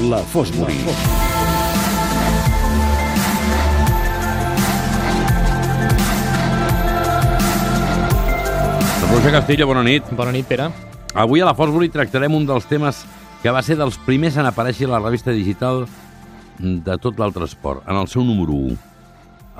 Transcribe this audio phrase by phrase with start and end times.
[0.00, 0.74] La Fosbury.
[9.12, 10.02] Roger Castillo, bona nit.
[10.10, 10.66] Bona nit, Pere.
[11.14, 13.04] Avui a la Fosbury tractarem un dels temes
[13.44, 15.84] que va ser dels primers en aparèixer a la revista digital
[16.58, 18.76] de tot l'altre esport, en el seu número 1.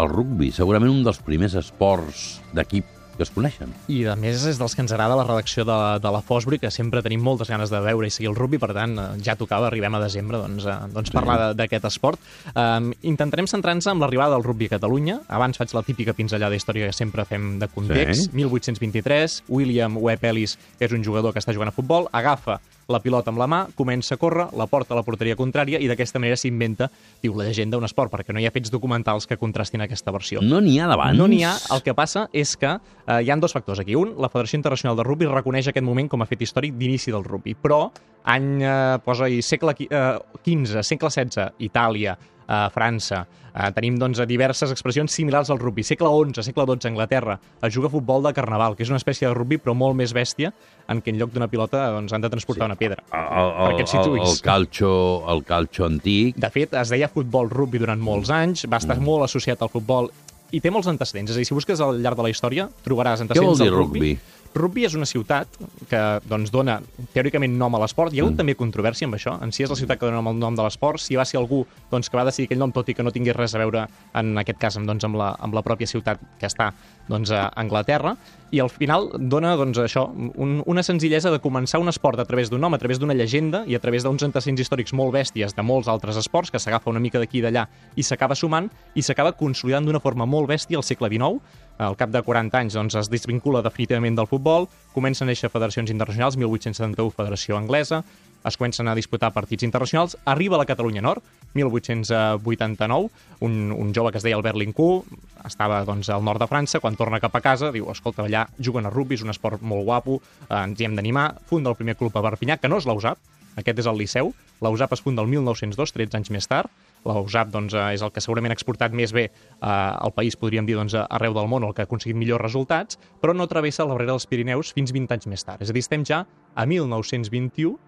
[0.00, 3.72] El rugby, segurament un dels primers esports d'equip que es coneixen.
[3.92, 6.70] I a més és dels que ens agrada la redacció de, de la Fosbury, que
[6.72, 9.68] sempre tenim moltes ganes de veure i seguir el rugby, per tant, eh, ja tocava,
[9.68, 11.16] arribem a desembre, doncs, a, doncs Sí.
[11.18, 12.20] parlar d'aquest esport.
[12.54, 15.20] Um, intentarem centrar-nos amb l'arribada del rugby a Catalunya.
[15.28, 18.30] Abans faig la típica pinzellada històrica que sempre fem de context.
[18.30, 18.36] Sí.
[18.36, 22.60] 1823, William Webb Ellis, que és un jugador que està jugant a futbol, agafa
[22.92, 25.88] la pilota amb la mà, comença a córrer, la porta a la porteria contrària i
[25.90, 26.90] d'aquesta manera s'inventa,
[27.22, 30.42] diu la llegenda, un esport, perquè no hi ha fets documentals que contrastin aquesta versió.
[30.44, 31.18] No n'hi ha d'abans?
[31.18, 31.54] No n'hi ha.
[31.74, 33.96] El que passa és que eh, hi han dos factors aquí.
[33.98, 37.24] Un, la Federació Internacional de Rugby reconeix aquest moment com a fet històric d'inici del
[37.24, 37.86] rugby, però
[38.24, 40.02] any, eh, posa-hi segle eh,
[40.44, 42.16] XV, segle XVI, Itàlia,
[42.48, 45.84] eh, França, eh, tenim doncs, diverses expressions similars al rugby.
[45.86, 49.28] Segle XI, segle XII, Anglaterra, es juga a futbol de carnaval, que és una espècie
[49.28, 50.52] de rugby però molt més bèstia,
[50.88, 52.70] en què en lloc d'una pilota doncs, han de transportar sí.
[52.72, 53.04] una pedra.
[53.12, 54.92] El, el, el, el, calcio,
[55.32, 56.36] el calcio antic.
[56.36, 59.06] De fet, es deia futbol rugby durant molts anys, va estar mm.
[59.06, 60.10] molt associat al futbol
[60.52, 61.32] i té molts antecedents.
[61.32, 63.70] És a dir, si busques al llarg de la història, trobaràs Què vol antecedents dir
[63.70, 64.00] del rugby.
[64.12, 64.41] rugby?
[64.54, 65.48] Rugby és una ciutat
[65.88, 66.78] que doncs, dona
[67.14, 68.12] teòricament nom a l'esport.
[68.12, 68.40] Hi ha hagut mm.
[68.42, 71.00] també controvèrsia amb això, en si és la ciutat que dona el nom de l'esport,
[71.00, 73.36] si va ser algú doncs, que va decidir aquell nom, tot i que no tingués
[73.36, 73.86] res a veure,
[74.20, 76.72] en aquest cas, amb, doncs, amb, la, amb la pròpia ciutat que està
[77.08, 78.16] doncs, a Anglaterra,
[78.52, 82.50] i al final dona doncs, això, un, una senzillesa de començar un esport a través
[82.52, 85.64] d'un nom, a través d'una llegenda i a través d'uns antecedents històrics molt bèsties de
[85.64, 87.64] molts altres esports, que s'agafa una mica d'aquí i d'allà
[87.96, 91.40] i s'acaba sumant i s'acaba consolidant d'una forma molt bèstia al segle XIX.
[91.82, 95.90] Al cap de 40 anys doncs, es desvincula definitivament del futbol, comencen a néixer federacions
[95.90, 98.02] internacionals, 1871 Federació Anglesa,
[98.46, 101.22] es comencen a disputar partits internacionals, arriba a la Catalunya Nord,
[101.54, 105.02] 1889, un, un jove que es deia Albert Lincou,
[105.46, 108.86] estava doncs, al nord de França, quan torna cap a casa, diu, escolta, allà juguen
[108.86, 111.96] a rugby, és un esport molt guapo, eh, ens hi hem d'animar, funda el primer
[111.98, 113.18] club a Perpinyà, que no és l'USAP,
[113.58, 116.70] aquest és el Liceu, l'USAP es funda el 1902, 13 anys més tard,
[117.04, 119.32] l'USAP doncs, eh, és el que segurament ha exportat més bé eh,
[119.62, 123.34] al país, podríem dir, doncs, arreu del món, el que ha aconseguit millors resultats, però
[123.34, 125.62] no travessa la barrera dels Pirineus fins 20 anys més tard.
[125.62, 126.24] És a dir, estem ja
[126.54, 127.78] a 1921,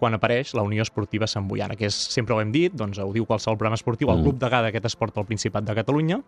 [0.00, 3.10] quan apareix la Unió Esportiva Sant Boiana, que és, sempre ho hem dit, doncs ho
[3.12, 4.22] diu qualsevol programa esportiu, el Mm.
[4.22, 6.22] club degà d'aquest esport al Principat de Catalunya,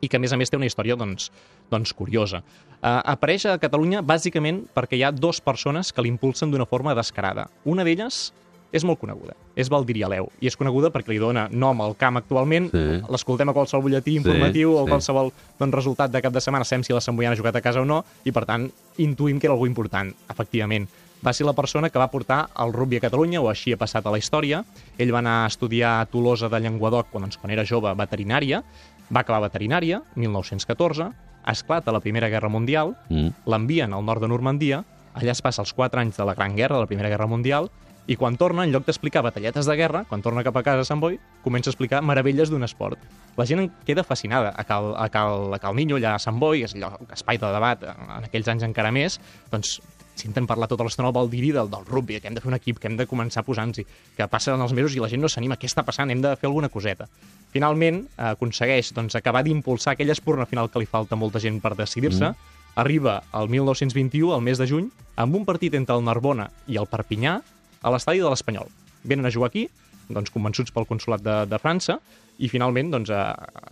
[0.00, 1.30] i que a més a més té una història doncs,
[1.70, 2.42] doncs curiosa.
[2.78, 7.48] Uh, apareix a Catalunya bàsicament perquè hi ha dues persones que l'impulsen d'una forma descarada.
[7.64, 8.32] Una d'elles
[8.72, 12.16] és molt coneguda, és Valdiria Leu, i és coneguda perquè li dona nom al camp
[12.20, 13.02] actualment, Sí.
[13.08, 14.90] l'escoltem a qualsevol butlletí informatiu o sí.
[14.90, 17.60] qualsevol doncs, resultat de cap de setmana, sabem si la Sant Boiana ha jugat a
[17.62, 20.86] casa o no, i per tant intuïm que era algú important, efectivament.
[21.24, 24.06] Va ser la persona que va portar el rugby a Catalunya, o així ha passat
[24.06, 24.64] a la història.
[24.98, 28.62] Ell va anar a estudiar a Tolosa de Llenguadoc quan, doncs, quan era jove, veterinària,
[29.10, 31.10] va acabar veterinària, 1914,
[31.46, 33.28] esclata la Primera Guerra Mundial, Mm.
[33.46, 36.76] l'envien al nord de Normandia, allà es passa els 4 anys de la Gran Guerra,
[36.76, 37.70] de la Primera Guerra Mundial,
[38.08, 40.88] i quan torna, en lloc d'explicar batalletes de guerra, quan torna cap a casa a
[40.88, 43.02] Sant Boi, comença a explicar meravelles d'un esport.
[43.36, 44.54] La gent en queda fascinada.
[44.56, 47.52] A Cal, a Cal, a Cal Niño, allà a Sant Boi, és allò, espai de
[47.52, 49.20] debat, en aquells anys encara més,
[49.52, 49.76] doncs
[50.18, 52.80] senten parlar tota l'estona al Valdiri del, del rugby, que hem de fer un equip,
[52.80, 53.84] que hem de començar a posar-nos-hi,
[54.16, 56.48] que passen els mesos i la gent no s'anima, què està passant, hem de fer
[56.48, 57.06] alguna coseta.
[57.52, 61.76] Finalment, eh, aconsegueix doncs, acabar d'impulsar aquella espurna final que li falta molta gent per
[61.76, 62.56] decidir-se, mm.
[62.80, 66.90] arriba al 1921, al mes de juny, amb un partit entre el Narbona i el
[66.90, 67.38] Perpinyà
[67.82, 68.70] a l'estadi de l'Espanyol.
[69.04, 69.68] Venen a jugar aquí,
[70.08, 71.98] doncs, convençuts pel consulat de, de França,
[72.38, 73.22] i finalment doncs, eh,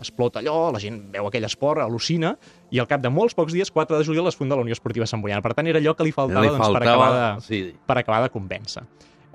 [0.03, 2.35] explota allò, la gent veu aquell esport, al·lucina,
[2.75, 5.07] i al cap de molts pocs dies, 4 de juliol, es funda la Unió Esportiva
[5.07, 5.45] Sant Boiana.
[5.45, 7.61] Per tant, era allò que li faltava, Li doncs, per, faltava, acabar de, sí.
[7.87, 8.87] per acabar de convèncer.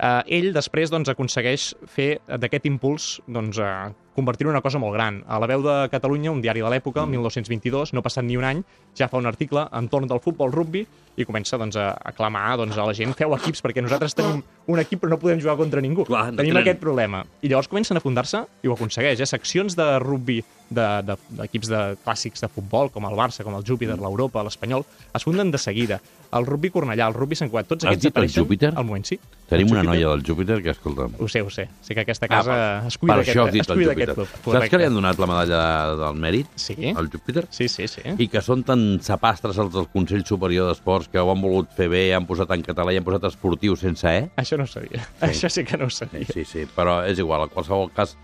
[0.02, 4.96] Uh, ell després doncs, aconsegueix fer d'aquest impuls doncs, uh, convertir-ho en una cosa molt
[4.96, 5.20] gran.
[5.30, 8.44] A la veu de Catalunya, un diari de l'època, el 1922, no passat ni un
[8.48, 8.64] any,
[8.98, 10.82] ja fa un article entorn del futbol rugby
[11.16, 14.42] i comença doncs, a, a clamar doncs, a la gent feu equips, perquè nosaltres tenim
[14.66, 16.04] un equip però no podem jugar contra ningú.
[16.06, 17.24] Clar, no tenim tenen- aquest problema.
[17.42, 19.26] I llavors comencen a fundar-se, i ho aconsegueix, eh?
[19.26, 20.42] seccions de rugby
[20.72, 24.84] d'equips de, d'equips de, clàssics de futbol, com el Barça, com el Júpiter, l'Europa, l'Espanyol,
[25.14, 26.00] es funden de seguida.
[26.32, 28.70] El rugby Cornellà, el rugby Sant Cugat, tots Has aquests apareixen Júpiter?
[28.74, 29.18] al moment, sí.
[29.50, 31.12] Tenim una noia del Júpiter que, escolta'm...
[31.20, 31.66] Ho sé, ho sé.
[31.82, 34.08] Sé que aquesta casa Ah, es cuida per això d'aquest dit es el cuida Júpiter.
[34.08, 34.28] d'aquest club.
[34.32, 34.86] Saps que li Correcte.
[34.86, 35.60] han donat la medalla
[36.00, 37.46] del mèrit Sí, al Júpiter?
[37.50, 37.86] sí, sí.
[37.86, 38.00] sí.
[38.16, 41.90] I que són tan sapastres els del Consell Superior d'Esports que ho han volgut fer
[41.92, 44.30] bé, han posat en català i han posat esportiu sense E?
[44.40, 45.06] Això no ho sabia.
[45.20, 46.26] Això sí que no ho sabia.
[46.32, 47.42] Sí, sí, però és igual.
[47.48, 48.16] En qualsevol cas,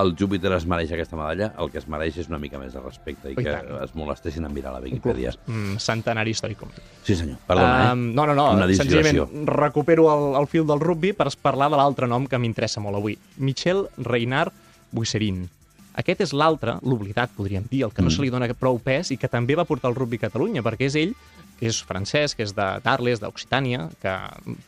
[0.00, 2.78] el Júpiter es mereix aquesta medalla, el que es mereix és una mica més de
[2.80, 3.70] respecte i, I que tant.
[3.82, 5.32] es molestessin en mirar la Viquipèdia.
[5.46, 6.58] mm, centenari històric.
[7.02, 7.38] Sí, senyor.
[7.48, 8.14] Perdona, Um, eh?
[8.14, 12.26] no, no, no, senzillament recupero el, el fil del rugby per parlar de l'altre nom
[12.26, 13.18] que m'interessa molt avui.
[13.38, 14.52] Michel Reinard
[14.92, 15.48] Buisserin.
[15.98, 18.14] Aquest és l'altre, l'oblidat, podríem dir, el que no Mm.
[18.14, 20.86] se li dona prou pes i que també va portar el rugby a Catalunya, perquè
[20.86, 21.14] és ell,
[21.60, 24.14] és francès, que és de d'Arles, d'Occitània, que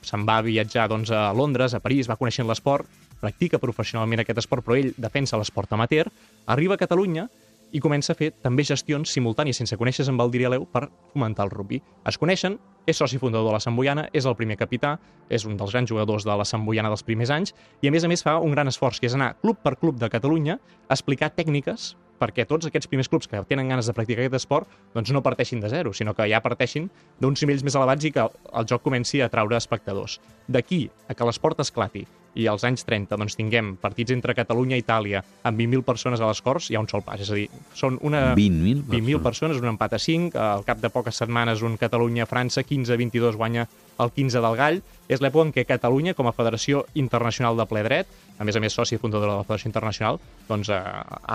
[0.04, 2.88] se'n va viatjar doncs, a Londres, a París, va coneixent l'esport,
[3.22, 6.10] practica professionalment aquest esport, però ell defensa l'esport amateur,
[6.46, 7.28] arriba a Catalunya
[7.72, 11.54] i comença a fer també gestions simultànies sense conèixer amb el Dirialeu per fomentar el
[11.54, 11.80] rugby.
[12.04, 14.96] Es coneixen, és soci fundador de la Sant Boiana, és el primer capità,
[15.30, 18.04] és un dels grans jugadors de la Sant Boiana dels primers anys i a més
[18.04, 20.96] a més fa un gran esforç, que és anar club per club de Catalunya a
[20.98, 25.10] explicar tècniques perquè tots aquests primers clubs que tenen ganes de practicar aquest esport doncs
[25.10, 26.88] no parteixin de zero, sinó que ja parteixin
[27.20, 30.20] d'uns nivells més elevats i que el joc comenci a atraure espectadors.
[30.46, 34.82] D'aquí a que l'esport esclati i als anys 30 doncs, tinguem partits entre Catalunya i
[34.84, 37.20] Itàlia amb 20.000 persones a les Corts, hi ha un sol pas.
[37.20, 38.32] És a dir, són una...
[38.38, 43.36] 20.000 20.000 persones, un empat a 5, al cap de poques setmanes un Catalunya-França, 15-22
[43.36, 43.66] guanya
[44.00, 44.80] el 15 del Gall.
[45.12, 48.64] És l'època en què Catalunya, com a Federació Internacional de Ple Dret, a més a
[48.64, 50.80] més soci fundadora de la Federació Internacional, doncs eh,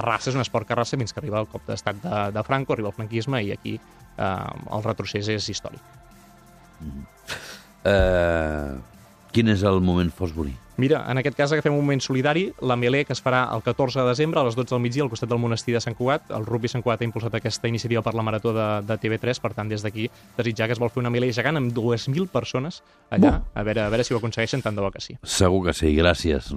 [0.02, 2.74] arrasa, és un esport que arrasa fins que arriba el cop d'estat de, de Franco,
[2.74, 5.94] arriba el franquisme i aquí eh, el retrocés és històric.
[7.88, 8.72] Eh,
[9.34, 10.56] quin és el moment Fosbury?
[10.78, 13.98] Mira, en aquest cas agafem un moment solidari, la Melé, que es farà el 14
[13.98, 16.30] de desembre a les 12 del migdia al costat del monestir de Sant Cugat.
[16.38, 19.56] El Rugby Sant Cugat ha impulsat aquesta iniciativa per la Marató de, de TV3, per
[19.58, 20.06] tant, des d'aquí
[20.38, 23.90] desitjar que es vol fer una Melé gegant amb 2.000 persones allà, a veure, a
[23.90, 25.18] veure si ho aconsegueixen, tant de bo que sí.
[25.26, 26.46] Segur que sí, gràcies.